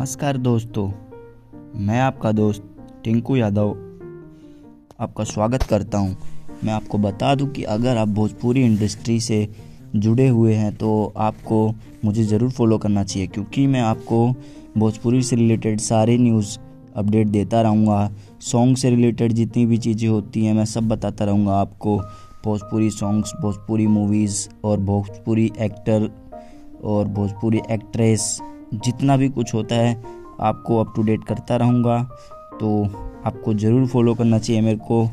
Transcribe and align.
नमस्कार 0.00 0.36
दोस्तों, 0.36 0.86
मैं 1.76 1.98
आपका 2.00 2.30
दोस्त 2.32 2.62
टिंकू 3.04 3.34
यादव 3.36 3.70
आपका 5.00 5.24
स्वागत 5.24 5.62
करता 5.62 5.98
हूँ। 5.98 6.16
मैं 6.64 6.72
आपको 6.72 6.98
बता 6.98 7.34
दूँ 7.34 7.48
कि 7.48 7.62
अगर 7.64 7.96
आप 7.96 8.08
भोजपुरी 8.08 8.62
इंडस्ट्री 8.64 9.18
से 9.20 9.48
जुड़े 9.96 10.28
हुए 10.28 10.54
हैं 10.54 10.72
तो 10.76 11.12
आपको 11.16 11.60
मुझे 12.04 12.24
ज़रूर 12.24 12.50
फॉलो 12.50 12.78
करना 12.78 13.04
चाहिए, 13.04 13.28
क्योंकि 13.28 13.66
मैं 13.66 13.80
आपको 13.80 14.26
भोजपुरी 14.78 15.22
से 15.22 15.36
रिलेटेड 15.36 15.80
सारे 15.80 16.16
न्यूज़ 16.18 16.58
अपडेट 16.96 17.26
देता 17.28 17.62
रहूँगा 17.62 18.10
सॉन्ग 18.42 18.76
से 18.76 18.90
रिलेटेड 18.90 19.32
जितनी 19.32 19.66
भी 19.66 19.78
चीज़ें 19.78 20.08
होती 20.08 20.44
हैं, 20.44 20.54
मैं 20.54 20.64
सब 20.64 20.88
बताता 20.88 21.24
रहूँगा 21.24 21.60
आपको 21.60 21.98
भोजपुरी 22.44 22.90
सॉन्ग्स 22.90 23.34
भोजपुरी 23.42 23.86
मूवीज़ 23.88 24.48
और 24.64 24.80
भोजपुरी 24.80 25.50
एक्टर 25.60 26.10
और 26.84 27.08
भोजपुरी 27.08 27.60
एक्ट्रेस 27.70 28.38
जितना 28.74 29.16
भी 29.16 29.28
कुछ 29.28 29.54
होता 29.54 29.74
है, 29.74 30.02
आपको 30.40 30.78
अप 30.80 30.92
टू 30.96 31.02
डेट 31.02 31.24
करता 31.24 31.56
रहूँगा। 31.56 32.02
तो 32.60 32.84
आपको 33.24 33.54
ज़रूर 33.54 33.86
फॉलो 33.86 34.14
करना 34.14 34.38
चाहिए 34.38 34.62
मेरे 34.62 34.78
को। 34.82 35.04